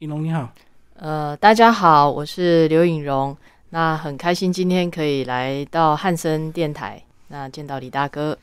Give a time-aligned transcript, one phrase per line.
[0.00, 0.50] 尹龙你好，
[0.94, 3.36] 呃，大家好，我是刘颖荣。
[3.68, 8.38] 那很开心今天可以来到汉森电台，那见到李大哥。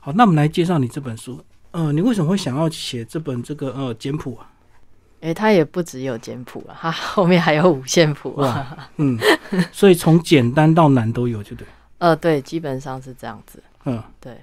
[0.00, 1.44] 好，那我们来介绍你这本书。
[1.72, 4.48] 呃，你为什么会想要写这本这个呃简谱啊？
[5.20, 8.88] 诶，它也不只有简谱啊，它 后面还有五线谱啊。
[8.96, 9.18] 嗯，
[9.70, 11.68] 所以从简单到难都有，就对。
[11.98, 13.62] 呃，对，基本上是这样子。
[13.84, 14.38] 嗯，对。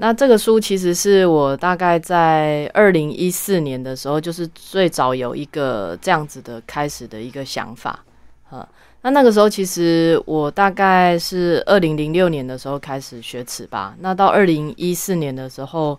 [0.00, 8.04] 那这个书其实是我大概在二零一四年的时候，就是最早有一个这样子的开始的一个想法。
[8.48, 8.66] 啊，
[9.02, 15.98] 那那个时候其实我大概是二零零六年的时候开始学尺八，那到二零一四年的时候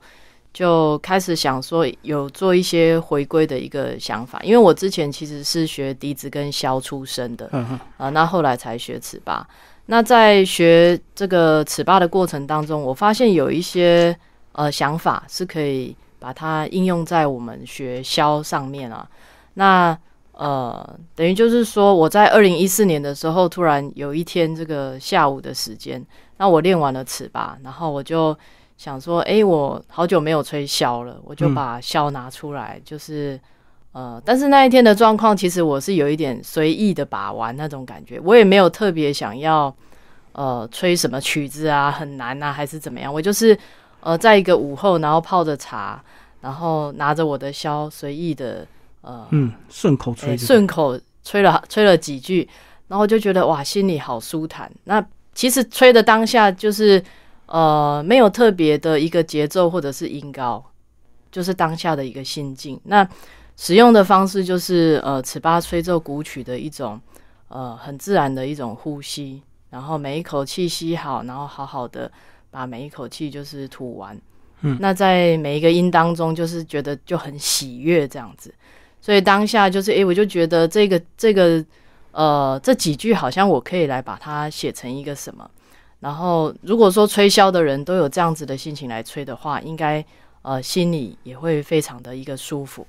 [0.53, 7.47] 就开始想说有做一些回归的一个想法，因为我之前其实是学笛子跟箫出身的，
[7.97, 9.45] 啊，那后来才学尺八。
[9.91, 14.16] 那在学这个尺八的过程当中，我发现有一些
[14.52, 19.09] 呃想法是可以把它应用在我们学箫上面啊。
[19.55, 19.97] 那
[20.33, 26.05] 呃，等于就是说，我在二零一四年的时候，突然有一天这个下午的时间，
[26.38, 28.38] 那我练完了尺八，然后我就
[28.77, 33.39] 想说，哎，我好久没有吹箫了，我就把箫拿出来，就是。
[33.92, 39.76] 呃，但是那一天的状况，其实我是有一点随意的把玩那种感觉，我也没有特别想要
[40.34, 43.12] 呃吹什么曲子啊，很难啊，还是怎么样。
[43.12, 43.58] 我就是
[44.02, 46.02] 呃在一个午后，然后泡着茶，
[46.42, 48.66] 然后拿着我的箫，随意的
[49.02, 52.48] 呃嗯顺口吹，顺口吹了吹了几句，
[52.90, 54.72] 然后就觉得哇，心里好舒坦。
[54.84, 57.04] 那其实吹的当下就是
[57.48, 60.64] 呃没有特别的一个节奏或者是音高，
[61.32, 62.80] 就是当下的一个心境。
[62.84, 63.08] 那
[63.61, 66.97] 使用的方式就是呃，尺八吹奏古曲的一种
[67.49, 72.09] 呃很自然的一种呼吸，然后每一口气吸好，然后好好的
[72.49, 74.17] 把每一口气就是吐完。
[74.61, 78.53] 嗯，那在每一个音当中，就是觉得就很喜悦这样子。
[79.02, 81.63] 所以当下就是诶，我就觉得这个这个
[82.13, 85.49] 呃这几句好像我可以来把它写成一个什么。
[85.99, 90.03] 然后如果说吹箫的人都有这样子的心情来吹的话，应该
[90.43, 92.87] 呃心里也会非常的一个舒服。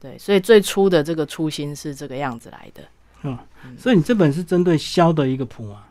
[0.00, 2.82] 对，所以最初的这个初心是这个样子来的。
[3.22, 3.36] 嗯，
[3.76, 5.88] 所以你这本是针对箫的一个谱啊？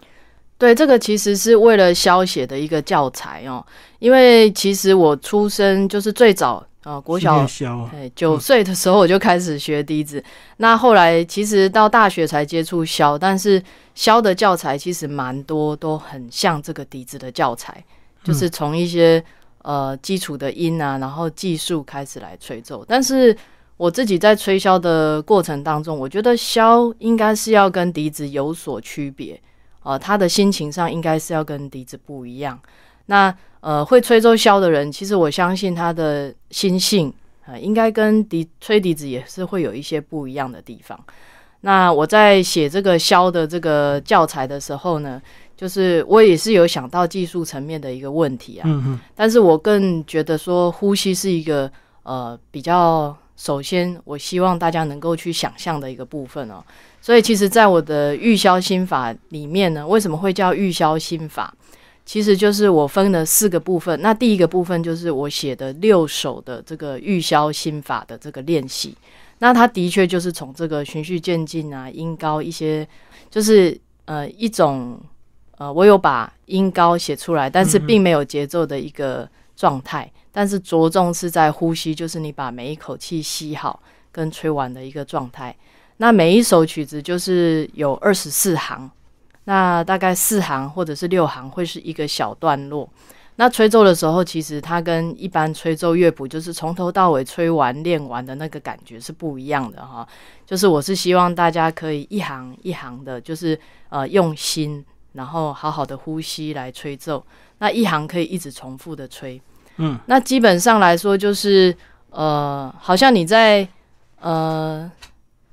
[0.58, 3.62] 对，这个其实是为了箫写的一个教材哦。
[4.00, 7.46] 因为其实我出生就是最早啊，国小
[7.92, 10.24] 对九岁的时候我就开始学笛子。
[10.56, 13.62] 那后来其实到大学才接触箫，但是
[13.94, 17.84] 箫的教材其实蛮多，都很像这个笛子的教材，
[18.24, 19.22] 就是从一些
[19.64, 23.36] 呃基础的音啊，然后技术开始来吹奏，但是。
[23.78, 29.40] 我自己在吹箫的过程当中，我觉得箫应该是要跟笛子有所区别，
[29.84, 32.60] 呃，他的心情上应该是要跟笛子不一样。
[33.06, 37.14] 那呃，会吹奏箫的人，其实我相信他的心性
[37.46, 41.00] 啊，应该跟笛吹笛子也是会有一些不一样的地方。
[41.62, 45.22] 那我在写这个箫的这个教材的时候呢，
[45.56, 51.72] 就是我也是有想到技术层面的一个问题啊，嗯嗯，但是我更觉得说呼吸是一个
[52.02, 53.16] 呃比较。
[53.38, 56.62] 首先，我希望大家能够去想象的一个部分哦。
[57.00, 61.54] 所以，其实，在我的预销心法里面呢，为什么会叫预销心法？
[62.04, 64.02] 其实就是我分了四个部分。
[64.02, 68.96] 那第一个部分就是我写的六首的这个预销心法的这个练习。
[69.40, 72.88] 那它的确就是从这个循序渐进啊，音高一些，
[73.30, 75.00] 就是呃一种
[75.58, 80.12] 呃，我有把音高写出来，但是并没有节奏的一个状态。
[80.38, 83.82] 但是着重是在呼吸，就是你把每一口气吸好
[84.12, 85.56] 跟吹完的一个状态。
[85.98, 88.88] 那每一首曲子就是有二十四行，
[89.46, 92.88] 那大概四行或者是六行会是一个小段落。
[93.38, 100.08] 那吹奏的时候，其实它跟一般吹奏乐谱就是从头到尾吹完练完的那个感觉是不一样的哈。
[100.46, 103.60] 就是我是希望大家可以一行一行的，就是
[103.90, 107.26] 呃用心，然后好好的呼吸来吹奏。
[107.58, 109.42] 那一行可以一直重复的吹。
[109.78, 111.76] 嗯，那基本上来说就是，
[112.10, 113.68] 呃，好像你在
[114.20, 114.92] 呃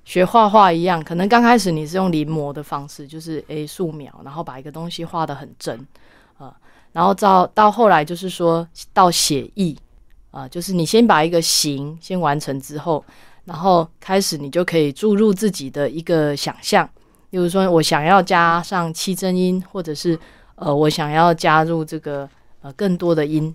[0.05, 5.79] 学画画一样，可能刚开始你是用临摹的方式，就是诶素描，然后把一个东西画的很真
[6.39, 6.55] 啊，
[6.93, 9.77] 然后到到后来就是说到写意
[10.31, 13.05] 啊，就是你先把一个形先完成之后，
[13.45, 16.89] 然后开始你就可以注入自己的一个想象，
[17.29, 20.19] 比如说我想要加上七真音，或者是
[20.57, 22.27] 呃我想要加入这个
[22.63, 23.55] 呃更多的音。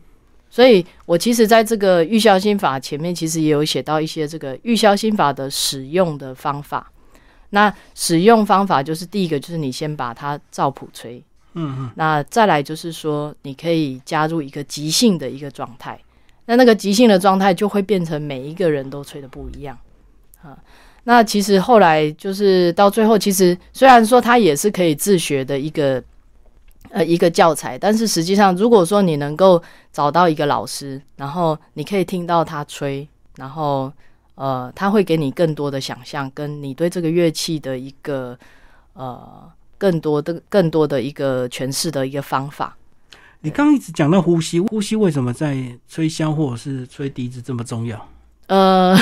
[0.50, 6.92] 所以，我其实在这个预销心法前面，其实也有写到一些这个预销心法的使用的方法。
[7.51, 11.24] 那使用方法就是第一个，就是你先把它照谱吹，
[11.54, 11.92] 嗯嗯。
[11.96, 16.00] 那再来就是说，你可以加入一个即兴的一个状态。
[16.46, 19.78] 那那个即兴的状态就会变成每一个人都吹的不一样
[20.42, 20.57] 啊。
[21.04, 26.04] 那其实后来就是到最后，其实虽然说它也是可以自学的一个
[26.90, 29.62] 呃一个教材，但是实际上如果说你能够
[29.92, 33.92] 找到一个老师，然后你可以听到他吹，然后
[34.36, 38.38] 呃他会给你更多的想象，跟你对这个乐器的一个
[38.94, 42.76] 呃更多的更多的一个诠释的一个方法。
[43.42, 48.08] 你刚一直讲到呼吸，呼吸为什么在吹箫或者是吹笛子这么重要？
[48.48, 48.98] 呃。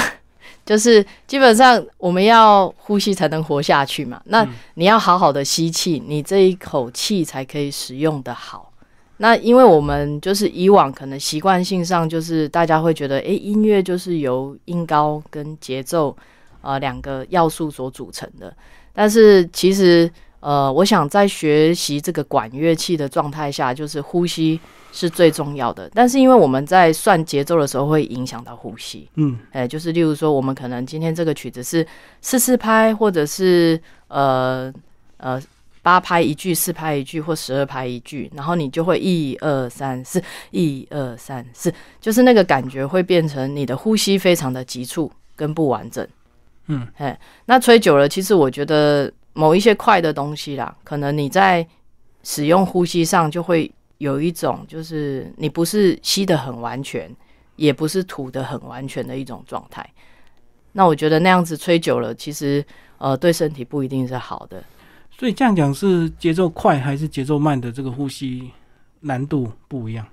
[0.66, 8.72] 就是基本上我们要呼吸才能活下去嘛，那你要好好的吸气，你这一口气才可以使用的好。
[9.20, 16.16] 那因为我们就是以往可能习惯性上就是大家会觉得，诶，音乐就是由音高跟节奏
[16.62, 18.56] 呃两个要素所组成的，
[18.94, 20.08] 但是其实
[20.48, 24.60] 呃，我想在学习这个管乐器的状态下，就是呼吸。
[24.94, 31.86] 是最重要的，但是因为我们在算节奏的时候会影响到呼吸，嗯，哎，就是例如说，我们可能今天这个曲子是
[32.22, 34.74] 四四拍，或者是呃
[35.18, 35.40] 呃
[35.84, 41.72] 八拍一句，四拍一句，或十二拍一句，然后你就会一二三四，一二三四，
[42.02, 46.08] 就是那个感觉会变成你的呼吸非常的急促跟不完整，
[46.68, 51.66] 嗯，哎，那吹久了，其实我觉得某一些快的东西啦，可能你在
[52.24, 53.72] 使用呼吸上就会。
[54.00, 57.10] 有一种就是你不是吸的很完全，
[57.56, 59.84] 也不是吐的很完全的一种状态。
[60.74, 62.64] 那我觉得那样子吹久了，其实
[63.00, 64.64] 呃对身体不一定是好的。
[65.10, 68.52] 所以这样讲是节奏快还是节奏慢的这个呼吸
[69.00, 70.06] 难度不一样。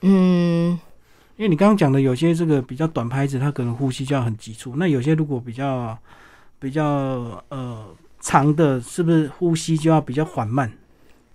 [0.00, 0.70] 嗯，
[1.36, 4.72] 因为你刚刚讲的有些这个比较短拍子，它可能呼吸就要很急促。
[4.76, 5.98] 那有些如果比较
[6.58, 7.86] 比较呃
[8.22, 10.72] 长的，是不是呼吸就要比较缓慢？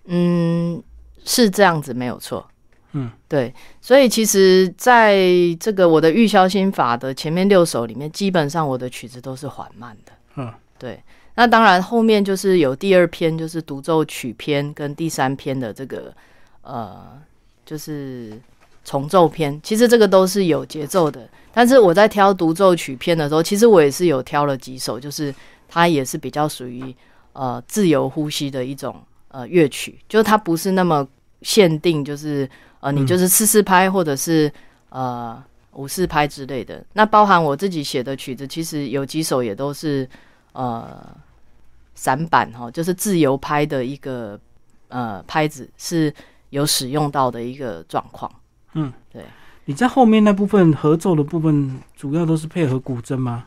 [0.05, 0.81] 嗯。
[1.29, 2.47] 是这样子，没有错。
[2.93, 5.19] 嗯，对，所以其实在
[5.59, 10.13] 这个我的预销心法的前面六首里面，基本上我的曲子都是缓慢的。
[10.37, 11.03] 嗯，对。
[11.35, 16.13] 那当然后面就是有第二篇，就是独奏曲篇跟第三篇的这个
[16.61, 17.19] 呃，
[17.65, 18.39] 就是
[18.85, 19.59] 重奏篇。
[19.61, 25.35] 其实这个都是有节奏的，但是我在挑独奏曲篇的时候，其实我也是有挑了几首，就是
[25.67, 26.95] 它也是比较属于
[27.33, 31.07] 呃自由呼吸的一种呃乐曲，就是它不是那么。
[31.43, 32.49] 限定就是
[32.79, 34.51] 呃，你就是四四拍或者是
[34.89, 35.41] 呃
[35.73, 36.83] 五四拍之类的。
[36.93, 40.09] 那包含我自己写的曲子，其实有几首也都是
[40.53, 41.15] 呃
[41.93, 44.37] 散板哈，就是自由拍的一个
[44.87, 46.11] 呃拍子是
[46.49, 48.29] 有使用到的一个状况。
[48.73, 49.23] 嗯，对。
[49.65, 53.45] 你在后面那部分合奏的部分，主要都是配合古筝吗？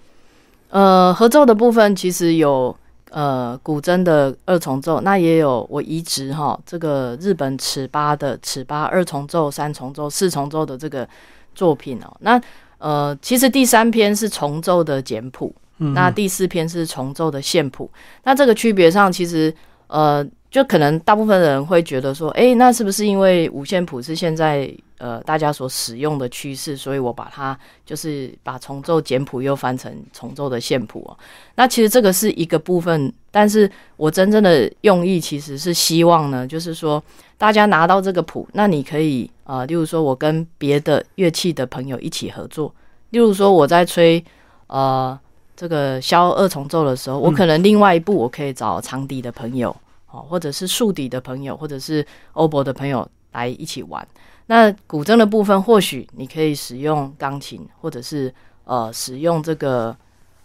[0.70, 2.75] 呃，合奏的部分其实有。
[3.12, 11.05] 呃，古筝的二重奏，那也有我移植哈，这个日本尺八的尺八二重奏、三重奏、四重奏的这个
[11.52, 12.17] 作品哦。
[12.20, 12.40] 那
[12.78, 17.90] 呃，其实第三篇是重奏的简谱，那第四篇是重奏的线谱。
[18.22, 19.52] 那这个区别上，其实
[19.88, 24.73] 呃，就可能大部分人会觉得说，哎，那是不是因为五线谱是现在？
[25.00, 31.17] 呃，大家所使用的趋势，所以我把它就是把重奏简谱又翻成重奏的线谱哦。
[31.55, 37.03] 那其实这个是一个部分，但是我真正的用意其实是希望呢，就是说
[37.38, 42.70] 大家拿到这个谱，那你可以呃，例如说我跟别的乐器的朋友一起合作，
[43.08, 44.23] 例如说我在吹
[44.67, 45.19] 呃
[45.56, 49.75] 这个箫二重奏的时候，我可能另外一部我可以找长笛的朋友
[50.10, 54.06] 哦，或者是竖笛的朋友，或者是欧博的朋友来一起玩。
[54.46, 58.32] 那古筝的部分，或许你可以使用钢琴，或者是
[58.64, 59.96] 呃使用这个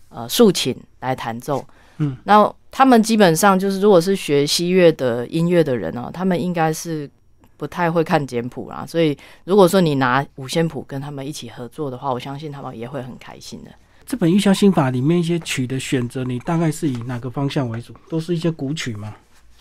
[0.10, 1.66] 呃竖琴来弹奏。
[1.98, 7.10] 嗯，那他们基本上就是，如果是学西乐的音乐的人哦，他们应该是
[7.58, 8.86] 不太会看简谱啦。
[8.86, 13.72] 所以，如果说你拿五线谱跟他们一起合作的话，我相信他们也会很开心的。
[14.06, 17.92] 这本《玉箫心法》里面一些曲的选择，你大概是以哪个方向为主？
[18.08, 19.16] 都是一些古曲吗？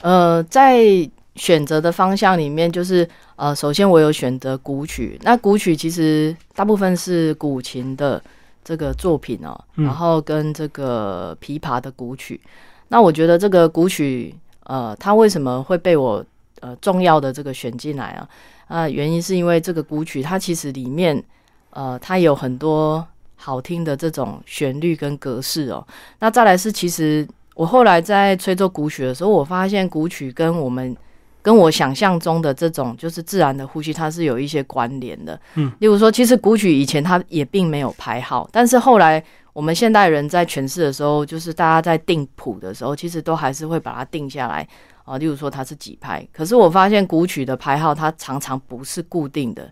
[0.04, 1.10] 呃，在。
[1.36, 8.22] 选择的方向里面，就是呃，首先我有选择古曲，那古曲其实大部分是古琴的
[8.62, 12.40] 这个作品哦，然后跟这个琵琶的古曲。
[12.86, 14.32] 那我觉得这个古曲，
[14.62, 16.24] 呃，它为什么会被我
[16.60, 18.28] 呃重要的这个选进来啊？
[18.68, 21.20] 啊，原因是因为这个古曲它其实里面
[21.70, 25.84] 呃，它有很多好听的这种旋律跟格式哦。
[26.20, 30.94] 那再来是，其实我后来在吹奏古曲的时候，我发现古曲跟我们
[31.40, 35.40] 跟我想象中的这种就是自然的呼吸，它是有一些关联的。
[35.54, 44.66] 嗯，例如说，其实古曲以前它也并没有排号，但是后来我们现代人在诠释的时候，就是大家在定谱的时候，其实都还是会把它定下来
[45.04, 45.16] 啊。
[45.16, 49.70] 例如说它是几拍，可是我发现古曲的排号它常常不是固定的。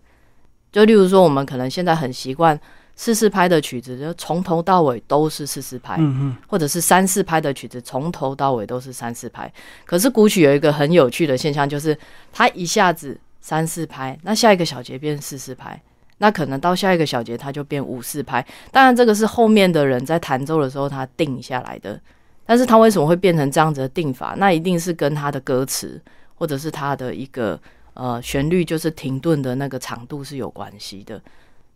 [0.70, 2.58] 就例如说，我们可能现在很习惯
[3.02, 5.98] 四四拍的曲子，就从头到尾都是四四拍，
[6.46, 9.52] 或者是三四拍的曲子，从头到尾都是三四拍。
[9.84, 11.98] 可是古曲有一个很有趣的现象，就是
[12.32, 15.82] 它一下子三四拍，那下一个小节变四四拍，
[16.18, 18.46] 那可能到下一个小节它就变五四拍。
[18.70, 22.00] 当然，这个是后面的人在弹奏的时候他定下来的。
[22.46, 24.36] 但是他为什么会变成这样子的定法？
[24.38, 26.00] 那一定是跟他的歌词，
[26.36, 27.60] 或者是他的一个
[27.94, 31.20] 呃旋律，就是停顿的那个长度是有关系的。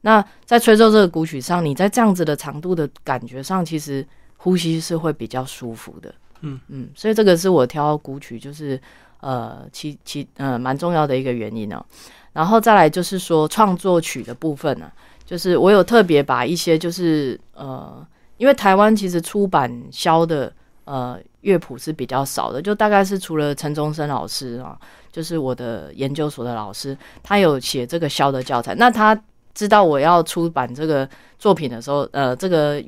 [0.06, 6.14] 那在吹奏这个古曲上，你在这样子的长度的感觉上，其实呼吸是会比较舒服的。
[6.42, 8.80] 嗯嗯，所以这个是我挑古曲，就是
[9.18, 11.84] 呃其其呃蛮重要的一个原因哦。
[12.32, 14.88] 然后再来就是说创作曲的部分呢，
[15.24, 18.06] 就是我有特别把一些就是呃。
[18.38, 20.52] 因为台湾其实出版销的
[20.84, 24.78] 呃乐谱是比较少的，就大概是除了陈宗生老师啊，
[25.10, 28.74] 就是我的研究所的老师，他有写这个销的教材。
[28.74, 29.18] 那他
[29.56, 32.80] 知道我要出版这个作品的时候，呃，这个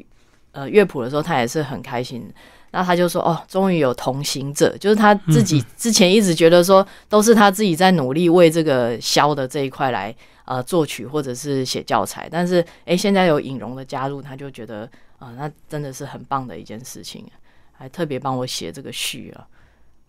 [0.52, 2.32] 呃乐谱的时候，他也是很开心。
[2.70, 17.24] 那他就说：“哦，终于有同行者，就是他自己之前一直觉得说都是他自己在努力为这个箫的这一块来呃作曲或者是写教材，但是哎，现在有尹荣的加入，他就觉得。”啊，那真的是很棒的一件事情，
[17.72, 19.48] 还特别帮我写这个序啊。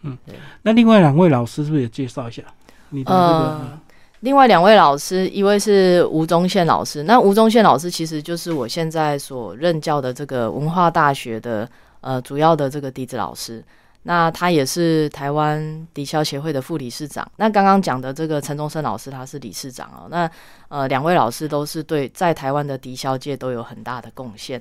[0.04, 0.36] 嗯，对。
[0.62, 2.44] 那另外两位老师是不是也介绍一下？
[2.90, 3.80] 你的这个，
[4.22, 7.04] 另外两位老师，一位是吴宗宪老师。
[7.04, 11.70] 那吴宗宪老师其实就是我现在所任教的这个文化大学的
[12.02, 13.64] 呃主要的这个笛子老师。
[14.04, 17.30] 那他也是台湾笛箫协会的副理事长。
[17.36, 20.08] 那刚刚讲的这个陈忠生老师，他是理事长哦。
[20.10, 20.30] 那
[20.70, 24.60] 呃，两位老师都是对在台湾的笛箫界都有很大的贡献。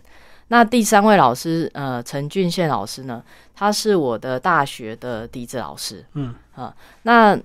[0.48, 3.22] 那第三位老师，呃，陈俊宪老师呢？
[3.54, 6.04] 他是我的大学的笛子老师。
[6.14, 7.38] 嗯啊，那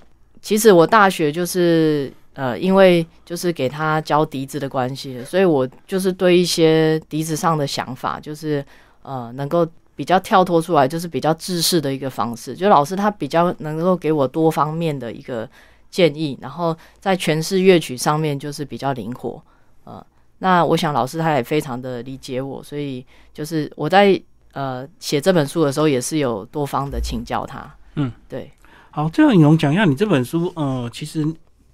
[0.44, 8.64] 其实我大学就是呃，因为就是给他教笛子的关系，所以我就是对一些笛子上的想法，就是
[9.04, 12.54] 呃，能够比较跳脱出来，就是比较制式的一个方式。
[12.54, 15.50] 就老师他比较能够给我多方面的一个
[15.90, 19.42] 建议，然后在诠释乐曲上面就是比较灵活，
[19.86, 20.06] 呃。
[20.40, 24.22] 那我想老师他也非常的理解我，所以就是我在
[24.52, 27.74] 呃写这本书的时候，也是有多方的请教他。
[27.96, 28.52] 嗯，对。
[28.96, 31.26] 好，最后尹龙讲一下，你这本书呃，其实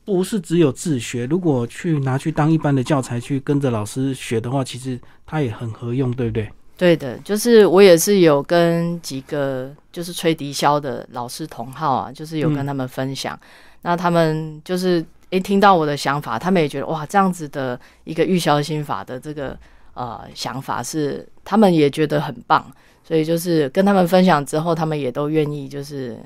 [0.05, 6.49] 不是只有自学，如果去拿去当一般的教材去跟着老师学的话，其实它也很合用，对不对？
[6.77, 13.37] 对的，就是我也是有跟几个就是吹笛箫的老师同号啊，就是有跟他们分享，
[13.81, 15.05] 那他们就是。
[15.31, 19.55] 一，听到我的想法，他们也觉得哇，这样子的一个预销心法的这个
[19.93, 22.65] 呃想法是，他们也觉得很棒，
[23.03, 26.17] 所以就是跟他们分享之后，他们也都愿意就是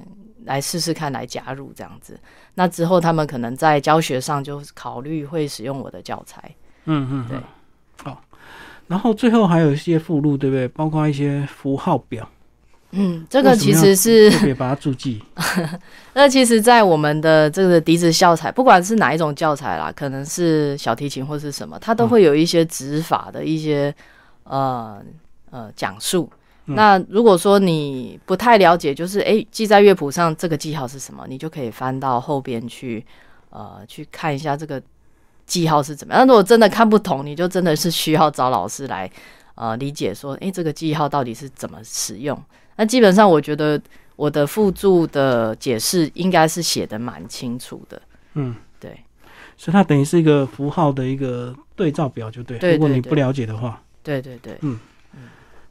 [0.46, 2.20] 来试试看，来加入这样子。
[2.56, 6.54] 那之后他们可能在教学上就考虑会使用我的教材。
[6.86, 7.38] 嗯嗯，对。
[8.04, 8.22] 好，
[8.88, 10.68] 然后最后还有一些附录，对不对？
[10.68, 12.28] 包括一些符号表。
[12.96, 15.20] 嗯，这个其实是特别把它注记。
[16.14, 23.92] 那其实，在我们的这个笛子教材，不管是哪一种教材啦，可能是小提琴或是什么，它都会有一些指法的一些
[24.44, 25.02] 呃
[25.50, 26.30] 呃讲述。
[26.66, 33.06] 那如果说你不太了解，就是哎记在乐谱上这个记号是什么，你就可以翻到后边去
[33.50, 34.82] 呃去看一下这个
[35.46, 36.22] 记号是怎么样。
[36.22, 39.12] 那如果真的看不懂，你就真的是需要找老师来
[39.56, 42.42] 呃理解说，哎这个记号到底是怎么使用。
[42.78, 43.80] 那基本上，我觉得
[44.16, 48.02] 我的附注的解释应该是写的蛮清楚的。
[48.36, 48.98] 嗯，对，
[49.58, 52.58] 所以它等于是一个符号的一个对照表，就对。
[52.74, 54.80] 如果你不了解的话，对对对，嗯嗯。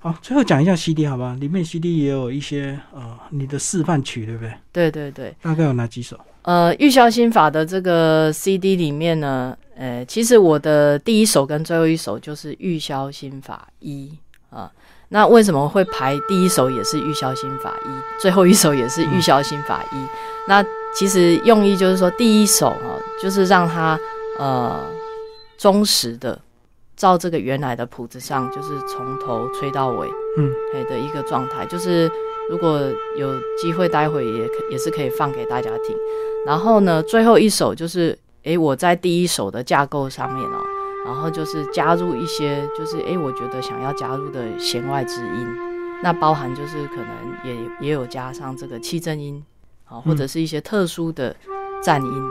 [0.03, 1.37] 好，最后讲一下 CD 好吧？
[1.39, 4.53] 里面 CD 也有一些呃你的示范曲，对不对？
[4.73, 5.33] 对对对。
[5.41, 6.19] 大概有哪几首？
[6.43, 14.11] 呃，玉箫心法的这个 CD 里面呢，呃，其实我的第一首跟最后一首就是玉箫心法一
[14.51, 14.69] 啊。
[15.11, 20.07] 那为什么会排第一首也是玉箫心法一，最后一首也是玉箫心法一？
[20.49, 23.97] 那其实用意就是说，第一首啊，就是让它
[24.41, 24.85] 呃
[25.57, 26.41] 忠实的
[27.03, 30.49] 照这个原来的谱子上，就是从头吹到尾，嗯，
[30.89, 31.67] 的一个状态。
[31.67, 32.09] 就是
[32.49, 32.79] 如果
[33.17, 35.97] 有机会，待会也可也是可以放给大家听。
[36.47, 40.63] 然后呢，最后一首就是，诶，我在第一首的架构上面哦。
[41.05, 45.45] 然后就是加入一些，就是哎，我觉得想要加入的弦外之音，
[46.05, 47.11] 那包含就是可能
[47.45, 49.45] 也也有加上这个七正音，
[49.87, 51.35] 啊，或者是一些特殊的
[51.83, 52.23] 颤音，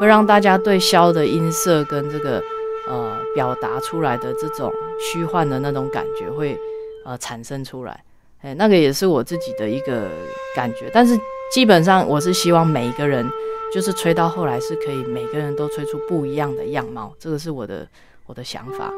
[0.00, 2.42] 会让大家对箫的音色跟这个
[2.88, 6.58] 呃表达出来的这种虚幻的那种感觉会
[7.04, 8.04] 呃产生出来，
[8.42, 10.08] 哎，那个也是我自己的一个
[10.54, 10.90] 感觉。
[10.92, 11.18] 但是
[11.52, 13.28] 基本上我是希望每一个人
[13.72, 17.86] 就是吹到后来是可以每个人都吹出不一样的样貌，这个是我的。
[18.26, 18.90] 我的想法，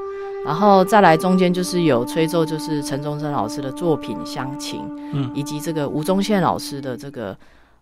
[0.45, 7.37] 然后再来中间就是有吹奏，就是陈忠生老师的作品《乡情》，嗯，以及这个吴宗宪老师的这个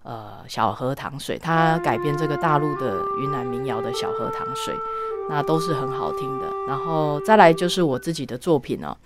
[0.04, 4.73] 呃《小河塘水》，他改编这个大陆的云南民谣的《小河塘水》，
[5.28, 6.46] 那都是很好听的。
[6.68, 8.96] 然后再来就是我自己的作品哦，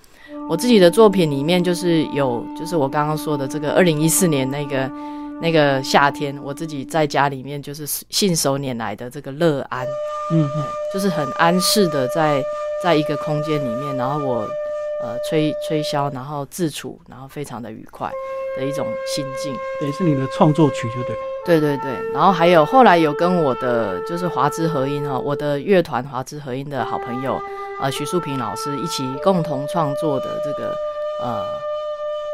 [0.51, 4.91] 我自己的作品里面就是有，就是我刚刚说的这个二零一四年那个。
[5.41, 9.87] 那个夏天，我自己在家里面就是信手拈来的这个乐安，
[10.33, 12.43] 嗯嗯，就是很安适的在
[12.83, 14.41] 在一个空间里面，然后我
[15.01, 18.11] 呃吹吹箫，然后自处，然后非常的愉快
[18.59, 19.55] 的一种心境。
[19.79, 21.17] 对，是你的创作曲，就对。
[21.45, 27.41] 对对对，然后还有后来有跟我的就是华之合音哦，我的乐团华之合音的好朋友
[27.81, 30.75] 呃徐树平老师一起共同创作的这个
[31.23, 31.41] 呃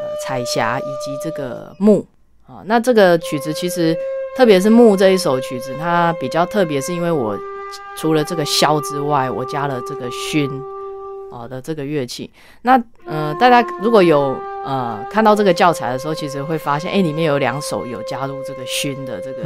[0.00, 2.04] 呃彩霞以及这个木。
[2.46, 3.96] 啊，那这个曲子其实，
[4.36, 7.38] 特别是木这一首曲子，它比较特别，是因为我
[7.96, 10.50] 除了这个箫之外，我加了这个埙，
[11.30, 12.30] 哦的这个乐器。
[12.60, 19.42] 那呃，大家如果有呃看到这个教材的时候，其实会发现，哎，里面有两首有加入这个熏的这个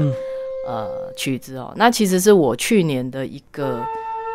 [0.67, 1.73] 呃曲子哦。
[1.77, 3.81] 那其实是我去年的一个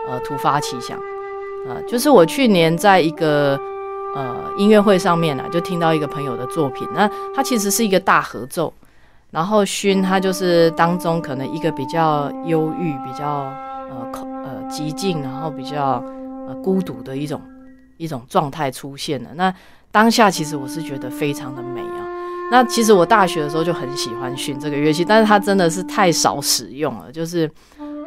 [0.07, 0.97] 呃突发奇想，
[1.67, 3.59] 啊，就是我去年在一个。
[4.15, 8.71] 呃，音乐会上面呢，就听到一个朋友的作品，那它其实是一个大合奏，
[9.31, 13.51] 然后熏它就是当中可能一个比较忧郁、比较
[13.89, 15.93] 呃口呃极静，然后比较
[16.47, 17.41] 呃孤独的一种
[17.97, 19.31] 一种状态出现了。
[19.33, 19.51] 那
[19.93, 22.03] 当下其实我是觉得非常的美啊。
[22.51, 27.49] 那其实我大学的时候就很喜欢训这个乐器，但是它真的是太少使用了，就是。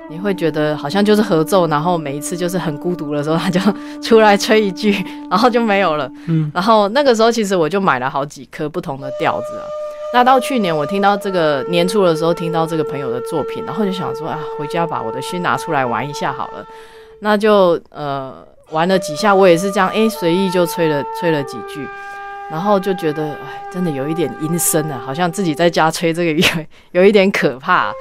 [0.09, 3.61] 你会觉得好像就是合奏，然后每一次就是很孤独的时候，他就
[4.01, 4.95] 出来吹一句，
[5.29, 6.09] 然后就没有了。
[6.27, 9.65] 嗯，然后那个时候其实我就买了好几颗不同的调子啊。
[10.15, 16.65] 那到去年我听到这个年初的时候，听到这个朋友的作品，然后就想说啊，回家把我的埙拿出来玩一下好了。
[17.19, 21.87] 那就呃玩了几下，我也是这样，哎，随意就吹了吹了几句，
[22.51, 27.93] 然后就觉得哎，真的有一点阴森啊，好像自己在家吹这个有有一点可怕。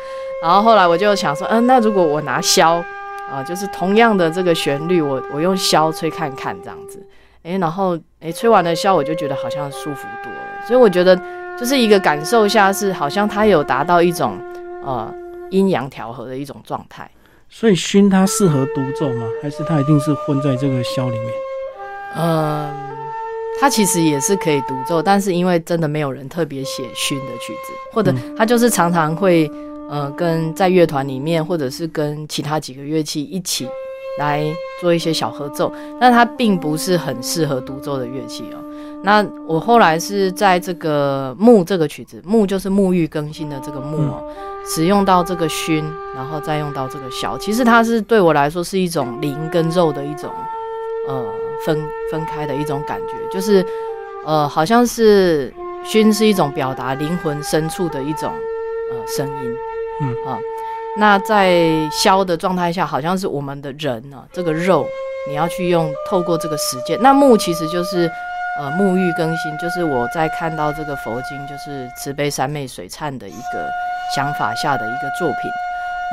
[0.43, 2.83] 然后后来我就想说，嗯，那如果我拿箫，
[3.31, 7.05] 啊，就是同样的这个旋律，我我用箫吹看看这样子，
[7.43, 10.67] 哎，然后哎吹完了箫，我就觉得好像舒服多了。
[10.67, 11.15] 所以我觉得
[11.57, 14.37] 就是一个感受下是，好像它有达到一种
[14.83, 15.11] 呃
[15.49, 17.09] 阴阳调和的一种状态。
[17.49, 19.27] 所以熏它适合独奏吗？
[19.41, 21.29] 还是它一定是混在这个箫里面？
[22.17, 22.73] 嗯，
[23.59, 29.49] 它其实也是可以独奏，但是因为真的没有人特别写熏的曲子，或者它就是常常会。
[29.87, 33.67] 呃，跟在乐团里面，或者是跟其他几个乐器一起
[34.17, 34.43] 来
[34.81, 38.57] 做一些小合奏，但它并不是很适合独奏的乐器哦。
[39.03, 44.23] 那我后来是在这个木这个曲子，木就是沐浴更新的这个木哦，
[44.65, 45.83] 使用到这个熏，
[46.15, 50.31] 然后再用到这个小，其实它是对我来说是一种灵跟肉的一种
[51.07, 51.23] 呃
[51.65, 51.77] 分
[52.09, 53.63] 分开的一种感觉，就是
[54.25, 58.31] 呃好像是熏是一种表达灵魂深处的一种
[58.91, 59.55] 呃声音。
[60.01, 60.09] 嗯。
[60.25, 60.39] 啊，
[60.97, 64.85] 那在消的状态下，好像是我们的人呢，这个肉
[65.27, 66.97] 你要去用透过这个实践。
[67.01, 68.09] 那木其实就是
[68.57, 73.69] 呃沐浴更新，就是我在看到这个佛经，就是慈悲三昧水忏的一个
[74.15, 75.51] 想法下的一个作品。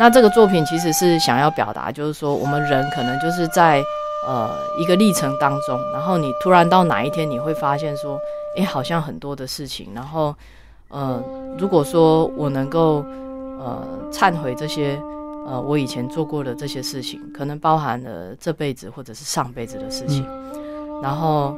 [0.01, 3.81] 那这个作品其实是想要表达，就是说我们人可能就是在
[4.27, 8.19] 呃一个历程当中，然后你突然到哪一天你会发现说，
[8.57, 10.35] 哎，好像很多的事情，然后
[10.89, 11.23] 呃
[11.57, 13.05] 如果说我能够。
[13.65, 15.01] 呃，忏悔这些，
[15.47, 20.27] 呃，我以前做过的这些事情，可能包含了这辈子或者是上辈子的事情，
[21.01, 21.57] 然后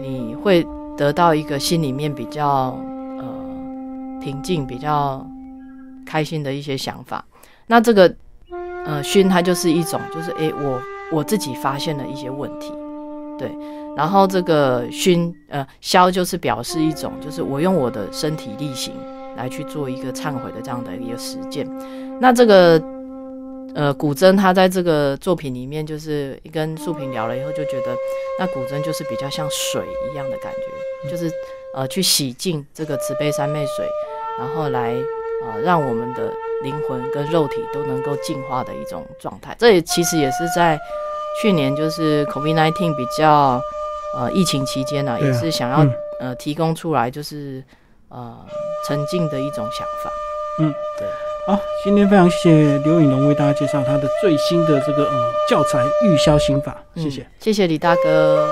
[0.00, 2.78] 你会得到一个心里面比较
[3.18, 5.26] 呃平静、比较
[6.06, 7.22] 开心的一些想法。
[7.66, 8.14] 那这个
[8.86, 10.80] 呃熏它就是一种，就是诶，我
[11.12, 12.72] 我自己发现了一些问题，
[13.38, 13.54] 对，
[13.94, 18.94] 然后这个熏呃消就是表示一种，就是我用我的身体力行。
[19.36, 21.66] 来去做一个忏悔的这样的一个实践，
[22.20, 22.82] 那这个
[23.74, 27.96] 呃古筝，他在这个作品里面，就是一跟素萍聊了以后，就觉得
[28.38, 31.30] 那古筝就是比较像水一样的感觉，就是
[31.74, 33.86] 呃去洗净这个慈悲三昧水，
[34.38, 34.94] 然后来
[35.44, 39.56] 呃让我们的灵魂跟肉体都能够净化的一种状态。
[39.58, 40.78] 这也其实也是在
[41.40, 43.60] 去年就是 COVID-19 比较
[44.16, 45.86] 呃疫情期间呢，也是想要
[46.20, 47.64] 呃提供出来就是。
[48.14, 48.36] 呃，
[48.86, 50.10] 沉浸的一种想法。
[50.58, 51.06] 嗯，对。
[51.44, 58.48] 好，今天非常谢谢刘颖龙为大家介绍他的最新的这个呃教材《预销刑法》，谢谢，谢谢李大哥。